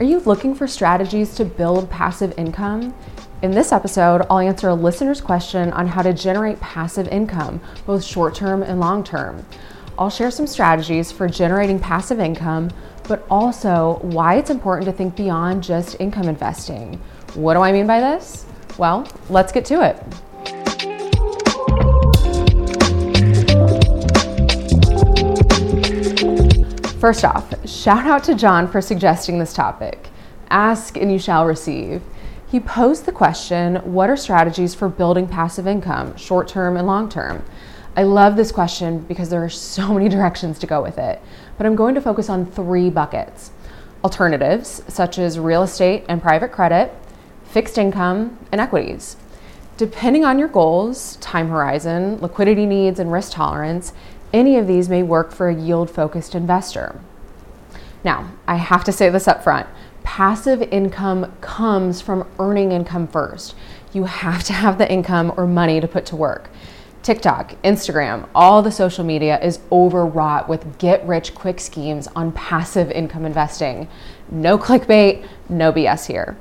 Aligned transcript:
Are 0.00 0.04
you 0.04 0.18
looking 0.18 0.56
for 0.56 0.66
strategies 0.66 1.36
to 1.36 1.44
build 1.44 1.88
passive 1.88 2.36
income? 2.36 2.92
In 3.42 3.52
this 3.52 3.70
episode, 3.70 4.26
I'll 4.28 4.40
answer 4.40 4.68
a 4.68 4.74
listener's 4.74 5.20
question 5.20 5.72
on 5.72 5.86
how 5.86 6.02
to 6.02 6.12
generate 6.12 6.58
passive 6.58 7.06
income, 7.06 7.60
both 7.86 8.02
short 8.02 8.34
term 8.34 8.64
and 8.64 8.80
long 8.80 9.04
term. 9.04 9.46
I'll 9.96 10.10
share 10.10 10.32
some 10.32 10.48
strategies 10.48 11.12
for 11.12 11.28
generating 11.28 11.78
passive 11.78 12.18
income, 12.18 12.72
but 13.04 13.24
also 13.30 14.00
why 14.02 14.34
it's 14.34 14.50
important 14.50 14.86
to 14.86 14.92
think 14.92 15.14
beyond 15.14 15.62
just 15.62 16.00
income 16.00 16.26
investing. 16.26 17.00
What 17.34 17.54
do 17.54 17.60
I 17.60 17.70
mean 17.70 17.86
by 17.86 18.00
this? 18.00 18.46
Well, 18.76 19.06
let's 19.30 19.52
get 19.52 19.64
to 19.66 19.88
it. 19.88 20.02
First 27.04 27.22
off, 27.22 27.68
shout 27.68 28.06
out 28.06 28.24
to 28.24 28.34
John 28.34 28.66
for 28.66 28.80
suggesting 28.80 29.38
this 29.38 29.52
topic. 29.52 30.08
Ask 30.48 30.96
and 30.96 31.12
you 31.12 31.18
shall 31.18 31.44
receive. 31.44 32.00
He 32.46 32.58
posed 32.58 33.04
the 33.04 33.12
question 33.12 33.76
What 33.92 34.08
are 34.08 34.16
strategies 34.16 34.74
for 34.74 34.88
building 34.88 35.28
passive 35.28 35.66
income, 35.66 36.16
short 36.16 36.48
term 36.48 36.78
and 36.78 36.86
long 36.86 37.10
term? 37.10 37.44
I 37.94 38.04
love 38.04 38.36
this 38.36 38.50
question 38.50 39.00
because 39.00 39.28
there 39.28 39.44
are 39.44 39.50
so 39.50 39.92
many 39.92 40.08
directions 40.08 40.58
to 40.60 40.66
go 40.66 40.80
with 40.82 40.96
it, 40.96 41.20
but 41.58 41.66
I'm 41.66 41.76
going 41.76 41.94
to 41.94 42.00
focus 42.00 42.30
on 42.30 42.46
three 42.46 42.88
buckets 42.88 43.50
alternatives, 44.02 44.82
such 44.88 45.18
as 45.18 45.38
real 45.38 45.62
estate 45.62 46.06
and 46.08 46.22
private 46.22 46.52
credit, 46.52 46.90
fixed 47.44 47.76
income, 47.76 48.38
and 48.50 48.62
equities. 48.62 49.18
Depending 49.76 50.24
on 50.24 50.38
your 50.38 50.48
goals, 50.48 51.16
time 51.16 51.48
horizon, 51.48 52.18
liquidity 52.22 52.64
needs, 52.64 52.98
and 52.98 53.12
risk 53.12 53.32
tolerance, 53.32 53.92
any 54.34 54.58
of 54.58 54.66
these 54.66 54.88
may 54.88 55.02
work 55.02 55.32
for 55.32 55.48
a 55.48 55.54
yield 55.54 55.88
focused 55.88 56.34
investor. 56.34 57.00
Now, 58.02 58.32
I 58.46 58.56
have 58.56 58.84
to 58.84 58.92
say 58.92 59.08
this 59.08 59.28
up 59.28 59.42
front 59.42 59.66
passive 60.02 60.60
income 60.60 61.32
comes 61.40 62.02
from 62.02 62.28
earning 62.38 62.72
income 62.72 63.08
first. 63.08 63.54
You 63.94 64.04
have 64.04 64.44
to 64.44 64.52
have 64.52 64.76
the 64.76 64.90
income 64.90 65.32
or 65.38 65.46
money 65.46 65.80
to 65.80 65.88
put 65.88 66.04
to 66.06 66.16
work. 66.16 66.50
TikTok, 67.02 67.54
Instagram, 67.62 68.28
all 68.34 68.60
the 68.60 68.72
social 68.72 69.04
media 69.04 69.40
is 69.40 69.60
overwrought 69.70 70.48
with 70.48 70.78
get 70.78 71.06
rich 71.06 71.34
quick 71.34 71.60
schemes 71.60 72.08
on 72.16 72.32
passive 72.32 72.90
income 72.90 73.24
investing. 73.24 73.88
No 74.30 74.58
clickbait, 74.58 75.26
no 75.48 75.72
BS 75.72 76.06
here. 76.06 76.36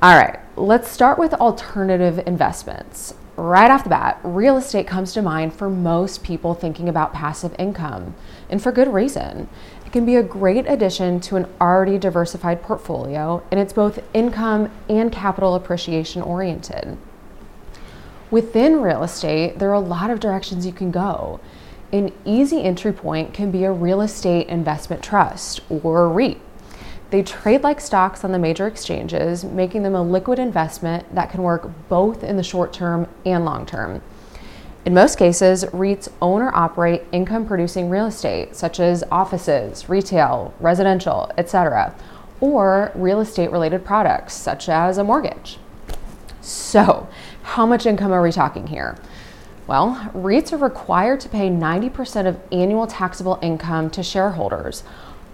All 0.00 0.16
right, 0.16 0.38
let's 0.56 0.88
start 0.88 1.18
with 1.18 1.34
alternative 1.34 2.20
investments 2.26 3.14
right 3.38 3.70
off 3.70 3.84
the 3.84 3.90
bat, 3.90 4.18
real 4.22 4.56
estate 4.56 4.86
comes 4.86 5.12
to 5.12 5.22
mind 5.22 5.54
for 5.54 5.70
most 5.70 6.24
people 6.24 6.54
thinking 6.54 6.88
about 6.88 7.14
passive 7.14 7.54
income, 7.58 8.14
and 8.50 8.60
for 8.62 8.72
good 8.72 8.92
reason. 8.92 9.48
It 9.86 9.92
can 9.92 10.04
be 10.04 10.16
a 10.16 10.22
great 10.22 10.66
addition 10.66 11.20
to 11.20 11.36
an 11.36 11.46
already 11.60 11.96
diversified 11.98 12.62
portfolio, 12.62 13.42
and 13.50 13.60
it's 13.60 13.72
both 13.72 14.02
income 14.12 14.70
and 14.88 15.12
capital 15.12 15.54
appreciation 15.54 16.20
oriented. 16.20 16.98
Within 18.30 18.82
real 18.82 19.02
estate, 19.02 19.58
there 19.58 19.70
are 19.70 19.74
a 19.74 19.80
lot 19.80 20.10
of 20.10 20.20
directions 20.20 20.66
you 20.66 20.72
can 20.72 20.90
go. 20.90 21.40
An 21.92 22.12
easy 22.26 22.62
entry 22.62 22.92
point 22.92 23.32
can 23.32 23.50
be 23.50 23.64
a 23.64 23.72
real 23.72 24.02
estate 24.02 24.48
investment 24.48 25.02
trust 25.02 25.60
or 25.70 26.08
REIT. 26.08 26.38
They 27.10 27.22
trade 27.22 27.62
like 27.62 27.80
stocks 27.80 28.22
on 28.22 28.32
the 28.32 28.38
major 28.38 28.66
exchanges, 28.66 29.42
making 29.42 29.82
them 29.82 29.94
a 29.94 30.02
liquid 30.02 30.38
investment 30.38 31.14
that 31.14 31.30
can 31.30 31.42
work 31.42 31.70
both 31.88 32.22
in 32.22 32.36
the 32.36 32.42
short 32.42 32.72
term 32.72 33.08
and 33.24 33.44
long 33.44 33.64
term. 33.64 34.02
In 34.84 34.94
most 34.94 35.16
cases, 35.16 35.64
REITs 35.66 36.10
own 36.20 36.42
or 36.42 36.54
operate 36.54 37.02
income 37.12 37.46
producing 37.46 37.90
real 37.90 38.06
estate, 38.06 38.54
such 38.56 38.78
as 38.78 39.04
offices, 39.10 39.88
retail, 39.88 40.54
residential, 40.60 41.30
etc., 41.36 41.94
or 42.40 42.92
real 42.94 43.20
estate 43.20 43.50
related 43.50 43.84
products, 43.84 44.34
such 44.34 44.68
as 44.68 44.98
a 44.98 45.04
mortgage. 45.04 45.58
So, 46.40 47.08
how 47.42 47.66
much 47.66 47.86
income 47.86 48.12
are 48.12 48.22
we 48.22 48.32
talking 48.32 48.68
here? 48.68 48.96
Well, 49.66 50.10
REITs 50.14 50.52
are 50.52 50.58
required 50.58 51.20
to 51.20 51.28
pay 51.28 51.50
90% 51.50 52.26
of 52.26 52.40
annual 52.52 52.86
taxable 52.86 53.38
income 53.42 53.90
to 53.90 54.02
shareholders 54.02 54.82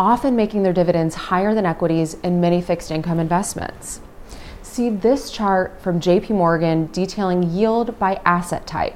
often 0.00 0.34
making 0.34 0.62
their 0.62 0.72
dividends 0.72 1.14
higher 1.14 1.54
than 1.54 1.66
equities 1.66 2.14
in 2.22 2.40
many 2.40 2.62
fixed 2.62 2.90
income 2.90 3.20
investments. 3.20 4.00
See 4.62 4.88
this 4.88 5.30
chart 5.30 5.78
from 5.78 6.00
JP 6.00 6.30
Morgan 6.30 6.86
detailing 6.86 7.42
yield 7.42 7.98
by 7.98 8.18
asset 8.24 8.66
type. 8.66 8.94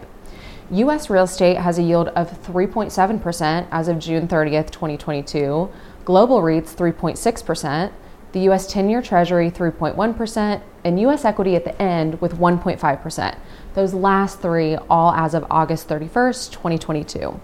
US 0.70 1.10
real 1.10 1.24
estate 1.24 1.58
has 1.58 1.78
a 1.78 1.82
yield 1.82 2.08
of 2.08 2.42
3.7% 2.42 3.66
as 3.70 3.88
of 3.88 3.98
June 3.98 4.26
30th, 4.26 4.70
2022, 4.70 5.68
global 6.06 6.40
REITs 6.40 6.74
3.6%, 6.74 7.92
the 8.32 8.40
US 8.48 8.66
10 8.66 8.88
year 8.88 9.02
Treasury 9.02 9.50
3.1%, 9.50 10.62
and 10.84 11.00
US 11.00 11.26
equity 11.26 11.54
at 11.54 11.64
the 11.64 11.82
end 11.82 12.18
with 12.22 12.38
1.5%. 12.38 13.38
Those 13.74 13.92
last 13.92 14.40
three 14.40 14.76
all 14.88 15.12
as 15.12 15.34
of 15.34 15.44
August 15.50 15.86
31st, 15.86 16.50
2022. 16.52 17.38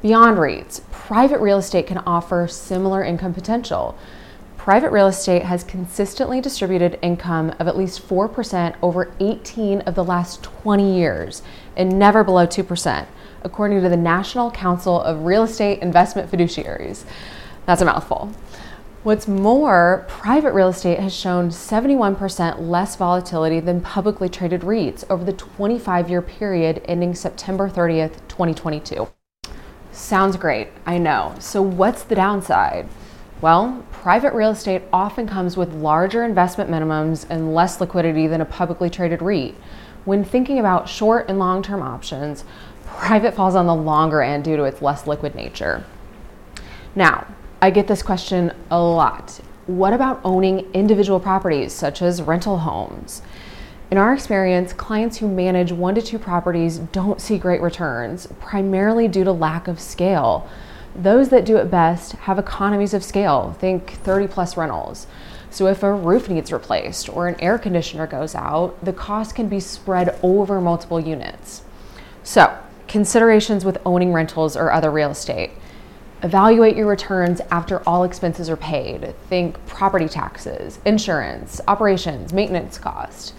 Beyond 0.00 0.38
REITs, 0.38 0.80
private 0.92 1.40
real 1.40 1.58
estate 1.58 1.88
can 1.88 1.98
offer 1.98 2.46
similar 2.46 3.02
income 3.02 3.34
potential. 3.34 3.98
Private 4.56 4.92
real 4.92 5.08
estate 5.08 5.42
has 5.42 5.64
consistently 5.64 6.40
distributed 6.40 7.00
income 7.02 7.52
of 7.58 7.66
at 7.66 7.76
least 7.76 8.06
4% 8.06 8.76
over 8.80 9.12
18 9.18 9.80
of 9.80 9.96
the 9.96 10.04
last 10.04 10.44
20 10.44 10.96
years 10.96 11.42
and 11.76 11.98
never 11.98 12.22
below 12.22 12.46
2%, 12.46 13.06
according 13.42 13.82
to 13.82 13.88
the 13.88 13.96
National 13.96 14.52
Council 14.52 15.00
of 15.00 15.24
Real 15.24 15.42
Estate 15.42 15.80
Investment 15.80 16.30
Fiduciaries. 16.30 17.02
That's 17.66 17.82
a 17.82 17.84
mouthful. 17.84 18.30
What's 19.02 19.26
more, 19.26 20.04
private 20.06 20.52
real 20.52 20.68
estate 20.68 21.00
has 21.00 21.12
shown 21.12 21.48
71% 21.48 22.68
less 22.68 22.94
volatility 22.94 23.58
than 23.58 23.80
publicly 23.80 24.28
traded 24.28 24.60
REITs 24.60 25.04
over 25.10 25.24
the 25.24 25.32
25 25.32 26.08
year 26.08 26.22
period 26.22 26.82
ending 26.84 27.16
September 27.16 27.68
30th, 27.68 28.18
2022. 28.28 29.08
Sounds 29.98 30.36
great, 30.36 30.68
I 30.86 30.96
know. 30.96 31.34
So, 31.40 31.60
what's 31.60 32.04
the 32.04 32.14
downside? 32.14 32.88
Well, 33.40 33.84
private 33.90 34.32
real 34.32 34.50
estate 34.50 34.82
often 34.92 35.26
comes 35.26 35.56
with 35.56 35.74
larger 35.74 36.24
investment 36.24 36.70
minimums 36.70 37.26
and 37.28 37.52
less 37.52 37.80
liquidity 37.80 38.28
than 38.28 38.40
a 38.40 38.44
publicly 38.46 38.90
traded 38.90 39.20
REIT. 39.20 39.56
When 40.04 40.24
thinking 40.24 40.60
about 40.60 40.88
short 40.88 41.28
and 41.28 41.40
long 41.40 41.62
term 41.62 41.82
options, 41.82 42.44
private 42.86 43.34
falls 43.34 43.56
on 43.56 43.66
the 43.66 43.74
longer 43.74 44.22
end 44.22 44.44
due 44.44 44.56
to 44.56 44.64
its 44.64 44.80
less 44.80 45.08
liquid 45.08 45.34
nature. 45.34 45.84
Now, 46.94 47.26
I 47.60 47.70
get 47.70 47.88
this 47.88 48.02
question 48.02 48.52
a 48.70 48.80
lot. 48.80 49.40
What 49.66 49.92
about 49.92 50.20
owning 50.24 50.70
individual 50.74 51.18
properties 51.18 51.72
such 51.72 52.02
as 52.02 52.22
rental 52.22 52.58
homes? 52.58 53.20
In 53.90 53.96
our 53.96 54.12
experience, 54.12 54.74
clients 54.74 55.16
who 55.16 55.28
manage 55.28 55.72
one 55.72 55.94
to 55.94 56.02
two 56.02 56.18
properties 56.18 56.78
don't 56.78 57.22
see 57.22 57.38
great 57.38 57.62
returns, 57.62 58.26
primarily 58.38 59.08
due 59.08 59.24
to 59.24 59.32
lack 59.32 59.66
of 59.66 59.80
scale. 59.80 60.46
Those 60.94 61.30
that 61.30 61.46
do 61.46 61.56
it 61.56 61.70
best 61.70 62.12
have 62.12 62.38
economies 62.38 62.92
of 62.92 63.02
scale, 63.02 63.56
think 63.58 63.92
30 63.92 64.26
plus 64.26 64.58
rentals. 64.58 65.06
So 65.50 65.68
if 65.68 65.82
a 65.82 65.90
roof 65.90 66.28
needs 66.28 66.52
replaced 66.52 67.08
or 67.08 67.28
an 67.28 67.40
air 67.40 67.58
conditioner 67.58 68.06
goes 68.06 68.34
out, 68.34 68.84
the 68.84 68.92
cost 68.92 69.34
can 69.34 69.48
be 69.48 69.60
spread 69.60 70.18
over 70.22 70.60
multiple 70.60 71.00
units. 71.00 71.62
So, 72.22 72.58
considerations 72.88 73.64
with 73.64 73.78
owning 73.86 74.12
rentals 74.12 74.54
or 74.54 74.70
other 74.70 74.90
real 74.90 75.12
estate. 75.12 75.52
Evaluate 76.22 76.76
your 76.76 76.86
returns 76.86 77.40
after 77.50 77.80
all 77.88 78.04
expenses 78.04 78.50
are 78.50 78.56
paid. 78.56 79.14
Think 79.28 79.64
property 79.66 80.08
taxes, 80.08 80.78
insurance, 80.84 81.60
operations, 81.66 82.34
maintenance 82.34 82.76
cost. 82.76 83.32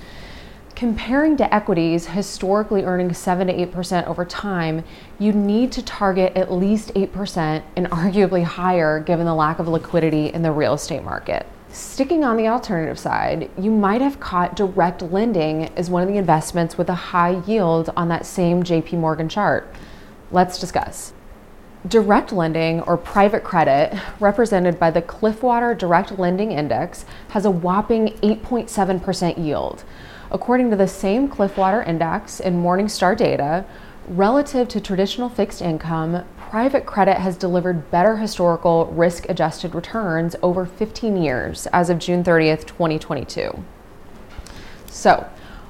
Comparing 0.80 1.36
to 1.36 1.54
equities 1.54 2.06
historically 2.06 2.86
earning 2.86 3.14
7 3.14 3.48
to 3.48 3.54
8% 3.54 4.08
over 4.08 4.24
time, 4.24 4.86
you 5.20 5.34
need 5.34 5.74
to 5.74 5.84
target 5.84 6.32
at 6.38 6.54
least 6.54 6.94
8% 6.94 7.62
and 7.76 7.88
arguably 7.90 8.46
higher 8.46 9.02
given 9.02 9.26
the 9.26 9.36
lack 9.36 9.60
of 9.60 9.68
liquidity 9.68 10.28
in 10.28 10.42
the 10.42 10.54
real 10.54 10.76
estate 10.76 11.04
market. 11.04 11.46
Sticking 11.68 12.24
on 12.24 12.38
the 12.38 12.48
alternative 12.48 12.98
side, 12.98 13.52
you 13.60 13.72
might 13.72 14.00
have 14.00 14.22
caught 14.22 14.56
direct 14.56 15.02
lending 15.02 15.66
as 15.76 15.90
one 15.90 16.02
of 16.02 16.08
the 16.08 16.16
investments 16.16 16.78
with 16.78 16.88
a 16.88 16.96
high 17.12 17.42
yield 17.46 17.92
on 17.98 18.08
that 18.08 18.25
same 18.25 18.64
JP 18.64 19.00
Morgan 19.00 19.28
chart. 19.28 19.75
Let's 20.32 20.58
discuss. 20.58 21.12
Direct 21.86 22.32
lending 22.32 22.80
or 22.84 22.96
private 22.96 23.44
credit, 23.44 24.00
represented 24.22 24.80
by 24.80 24.92
the 24.92 25.02
Cliffwater 25.02 25.78
Direct 25.78 26.18
Lending 26.18 26.54
Index, 26.54 27.04
has 27.32 27.44
a 27.44 27.52
whopping 27.52 28.18
8.7% 28.22 29.46
yield. 29.46 29.84
According 30.31 30.70
to 30.70 30.76
the 30.76 30.88
same 30.88 31.28
Cliffwater 31.28 31.86
Index 31.88 32.40
and 32.40 32.64
Morningstar 32.64 33.18
data, 33.18 33.66
relative 34.08 34.68
to 34.70 34.80
traditional 34.80 35.28
fixed 35.28 35.62
income, 35.62 36.24
private 36.38 36.86
credit 36.86 37.18
has 37.18 37.36
delivered 37.36 37.90
better 37.90 38.18
historical 38.18 38.86
risk 38.88 39.28
adjusted 39.28 39.74
returns 39.74 40.36
over 40.44 40.66
15 40.66 41.18
years 41.18 41.68
as 41.68 41.90
of 41.90 41.98
June 41.98 42.24
30th, 42.24 42.66
2022. 42.68 43.64
So, 44.88 45.28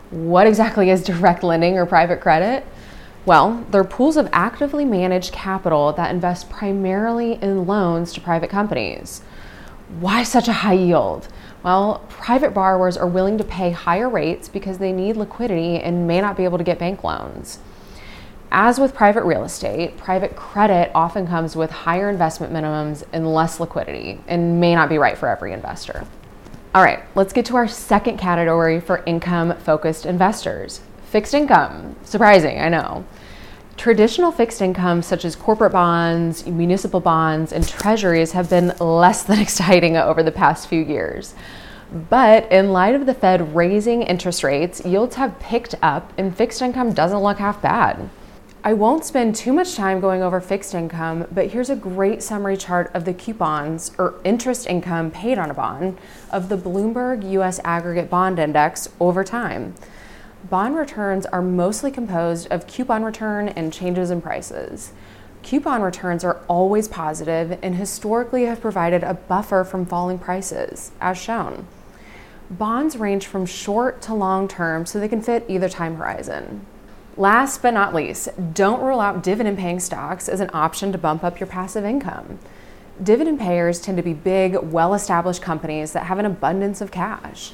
what 0.09 0.47
exactly 0.47 0.89
is 0.89 1.03
direct 1.03 1.43
lending 1.43 1.77
or 1.77 1.85
private 1.85 2.19
credit? 2.19 2.65
Well, 3.25 3.65
they're 3.71 3.83
pools 3.83 4.17
of 4.17 4.29
actively 4.33 4.85
managed 4.85 5.31
capital 5.31 5.93
that 5.93 6.11
invest 6.11 6.49
primarily 6.49 7.33
in 7.41 7.65
loans 7.67 8.11
to 8.13 8.21
private 8.21 8.49
companies. 8.49 9.21
Why 9.99 10.23
such 10.23 10.47
a 10.47 10.53
high 10.53 10.73
yield? 10.73 11.27
Well, 11.63 12.03
private 12.09 12.53
borrowers 12.53 12.97
are 12.97 13.07
willing 13.07 13.37
to 13.37 13.43
pay 13.43 13.71
higher 13.71 14.09
rates 14.09 14.47
because 14.47 14.77
they 14.77 14.91
need 14.91 15.17
liquidity 15.17 15.77
and 15.77 16.07
may 16.07 16.21
not 16.21 16.37
be 16.37 16.43
able 16.43 16.57
to 16.57 16.63
get 16.63 16.79
bank 16.79 17.03
loans. 17.03 17.59
As 18.51 18.79
with 18.79 18.95
private 18.95 19.23
real 19.23 19.43
estate, 19.43 19.97
private 19.97 20.35
credit 20.35 20.91
often 20.95 21.27
comes 21.27 21.55
with 21.55 21.69
higher 21.69 22.09
investment 22.09 22.51
minimums 22.51 23.03
and 23.13 23.33
less 23.33 23.59
liquidity 23.59 24.19
and 24.27 24.59
may 24.59 24.73
not 24.73 24.89
be 24.89 24.97
right 24.97 25.17
for 25.17 25.27
every 25.27 25.53
investor. 25.53 26.05
All 26.73 26.83
right, 26.83 26.99
let's 27.15 27.33
get 27.33 27.45
to 27.47 27.55
our 27.55 27.67
second 27.67 28.17
category 28.17 28.79
for 28.79 29.03
income 29.05 29.55
focused 29.57 30.05
investors 30.05 30.81
fixed 31.09 31.33
income. 31.33 31.95
Surprising, 32.03 32.59
I 32.59 32.69
know. 32.69 33.03
Traditional 33.79 34.33
fixed 34.33 34.61
income, 34.61 35.01
such 35.01 35.23
as 35.23 35.37
corporate 35.37 35.71
bonds, 35.71 36.45
municipal 36.45 36.99
bonds, 36.99 37.53
and 37.53 37.65
treasuries, 37.65 38.33
have 38.33 38.49
been 38.49 38.73
less 38.77 39.23
than 39.23 39.39
exciting 39.39 39.95
over 39.95 40.21
the 40.21 40.33
past 40.33 40.67
few 40.67 40.83
years. 40.83 41.33
But 42.09 42.51
in 42.51 42.73
light 42.73 42.93
of 42.93 43.05
the 43.05 43.13
Fed 43.13 43.55
raising 43.55 44.01
interest 44.01 44.43
rates, 44.43 44.83
yields 44.83 45.15
have 45.15 45.39
picked 45.39 45.75
up 45.81 46.11
and 46.17 46.35
fixed 46.35 46.61
income 46.61 46.91
doesn't 46.91 47.23
look 47.23 47.37
half 47.37 47.61
bad. 47.61 48.09
I 48.65 48.73
won't 48.73 49.05
spend 49.05 49.37
too 49.37 49.53
much 49.53 49.75
time 49.75 50.01
going 50.01 50.21
over 50.23 50.41
fixed 50.41 50.75
income, 50.75 51.25
but 51.31 51.47
here's 51.47 51.69
a 51.69 51.75
great 51.77 52.21
summary 52.21 52.57
chart 52.57 52.91
of 52.93 53.05
the 53.05 53.13
coupons 53.13 53.93
or 53.97 54.15
interest 54.25 54.67
income 54.67 55.09
paid 55.09 55.37
on 55.37 55.49
a 55.49 55.53
bond 55.53 55.97
of 56.31 56.49
the 56.49 56.57
Bloomberg 56.57 57.23
US 57.31 57.61
Aggregate 57.63 58.09
Bond 58.09 58.39
Index 58.39 58.89
over 58.99 59.23
time. 59.23 59.73
Bond 60.43 60.75
returns 60.75 61.25
are 61.25 61.41
mostly 61.41 61.91
composed 61.91 62.47
of 62.49 62.65
coupon 62.65 63.03
return 63.03 63.49
and 63.49 63.73
changes 63.73 64.09
in 64.09 64.21
prices. 64.21 64.93
Coupon 65.43 65.81
returns 65.81 66.23
are 66.23 66.39
always 66.47 66.87
positive 66.87 67.59
and 67.61 67.75
historically 67.75 68.45
have 68.45 68.61
provided 68.61 69.03
a 69.03 69.15
buffer 69.15 69.63
from 69.63 69.85
falling 69.85 70.17
prices, 70.17 70.91
as 71.01 71.17
shown. 71.17 71.67
Bonds 72.49 72.95
range 72.97 73.27
from 73.27 73.45
short 73.45 74.01
to 74.03 74.13
long 74.13 74.47
term 74.47 74.85
so 74.85 74.99
they 74.99 75.07
can 75.07 75.21
fit 75.21 75.45
either 75.47 75.69
time 75.69 75.97
horizon. 75.97 76.65
Last 77.17 77.61
but 77.61 77.73
not 77.73 77.93
least, 77.93 78.29
don't 78.53 78.81
rule 78.81 79.01
out 79.01 79.21
dividend 79.21 79.57
paying 79.57 79.79
stocks 79.79 80.29
as 80.29 80.39
an 80.39 80.49
option 80.53 80.91
to 80.93 80.97
bump 80.97 81.23
up 81.23 81.39
your 81.39 81.47
passive 81.47 81.83
income. 81.83 82.39
Dividend 83.03 83.39
payers 83.39 83.81
tend 83.81 83.97
to 83.97 84.03
be 84.03 84.13
big, 84.13 84.55
well 84.55 84.93
established 84.93 85.41
companies 85.41 85.91
that 85.91 86.05
have 86.05 86.17
an 86.17 86.25
abundance 86.25 86.79
of 86.81 86.91
cash. 86.91 87.53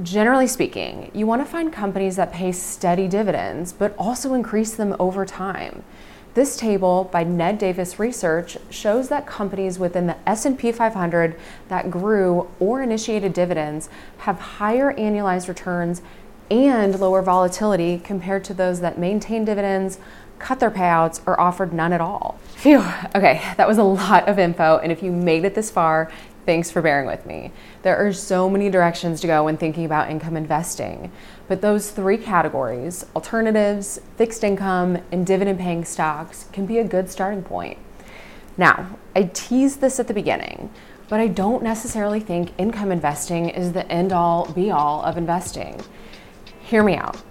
Generally 0.00 0.46
speaking, 0.46 1.10
you 1.12 1.26
want 1.26 1.42
to 1.42 1.50
find 1.50 1.70
companies 1.70 2.16
that 2.16 2.32
pay 2.32 2.50
steady 2.50 3.08
dividends 3.08 3.74
but 3.74 3.94
also 3.98 4.32
increase 4.32 4.74
them 4.74 4.96
over 4.98 5.26
time. 5.26 5.84
This 6.32 6.56
table 6.56 7.10
by 7.12 7.24
Ned 7.24 7.58
Davis 7.58 7.98
Research 7.98 8.56
shows 8.70 9.10
that 9.10 9.26
companies 9.26 9.78
within 9.78 10.06
the 10.06 10.16
S&P 10.26 10.72
500 10.72 11.38
that 11.68 11.90
grew 11.90 12.48
or 12.58 12.80
initiated 12.80 13.34
dividends 13.34 13.90
have 14.18 14.38
higher 14.38 14.94
annualized 14.94 15.46
returns 15.46 16.00
and 16.50 16.98
lower 16.98 17.20
volatility 17.20 17.98
compared 17.98 18.44
to 18.44 18.54
those 18.54 18.80
that 18.80 18.98
maintain 18.98 19.44
dividends, 19.44 19.98
cut 20.42 20.60
their 20.60 20.70
payouts, 20.70 21.20
or 21.26 21.40
offered 21.40 21.72
none 21.72 21.92
at 21.92 22.00
all. 22.00 22.38
Phew, 22.56 22.84
okay, 23.14 23.40
that 23.56 23.66
was 23.66 23.78
a 23.78 23.82
lot 23.82 24.28
of 24.28 24.38
info, 24.38 24.78
and 24.78 24.92
if 24.92 25.02
you 25.02 25.10
made 25.10 25.44
it 25.44 25.54
this 25.54 25.70
far, 25.70 26.10
Thanks 26.44 26.72
for 26.72 26.82
bearing 26.82 27.06
with 27.06 27.24
me. 27.24 27.52
There 27.82 27.96
are 27.96 28.12
so 28.12 28.50
many 28.50 28.68
directions 28.68 29.20
to 29.20 29.28
go 29.28 29.44
when 29.44 29.56
thinking 29.56 29.84
about 29.84 30.10
income 30.10 30.36
investing, 30.36 31.12
but 31.46 31.60
those 31.60 31.90
three 31.90 32.18
categories 32.18 33.06
alternatives, 33.14 34.00
fixed 34.16 34.42
income, 34.42 34.98
and 35.12 35.24
dividend 35.24 35.60
paying 35.60 35.84
stocks 35.84 36.46
can 36.52 36.66
be 36.66 36.78
a 36.78 36.84
good 36.84 37.08
starting 37.08 37.44
point. 37.44 37.78
Now, 38.56 38.98
I 39.14 39.30
teased 39.32 39.80
this 39.80 40.00
at 40.00 40.08
the 40.08 40.14
beginning, 40.14 40.70
but 41.08 41.20
I 41.20 41.28
don't 41.28 41.62
necessarily 41.62 42.18
think 42.18 42.50
income 42.58 42.90
investing 42.90 43.48
is 43.48 43.72
the 43.72 43.90
end 43.90 44.12
all 44.12 44.50
be 44.52 44.68
all 44.68 45.02
of 45.02 45.16
investing. 45.16 45.80
Hear 46.60 46.82
me 46.82 46.96
out 46.96 47.22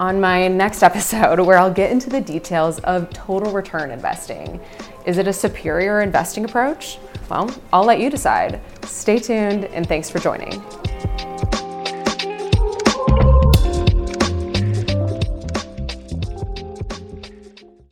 on 0.00 0.18
my 0.18 0.48
next 0.48 0.82
episode, 0.82 1.38
where 1.46 1.58
I'll 1.58 1.72
get 1.72 1.92
into 1.92 2.10
the 2.10 2.20
details 2.20 2.80
of 2.80 3.08
total 3.10 3.52
return 3.52 3.92
investing. 3.92 4.58
Is 5.06 5.18
it 5.18 5.28
a 5.28 5.32
superior 5.32 6.00
investing 6.00 6.44
approach? 6.44 6.98
Well, 7.30 7.54
I'll 7.72 7.84
let 7.84 8.00
you 8.00 8.10
decide. 8.10 8.60
Stay 8.84 9.18
tuned 9.20 9.66
and 9.66 9.86
thanks 9.86 10.10
for 10.10 10.18
joining. 10.18 10.60